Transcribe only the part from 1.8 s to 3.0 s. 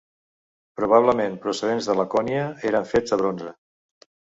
de Lacònia, eren